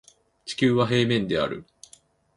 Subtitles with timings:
[0.45, 1.63] 地球は平面である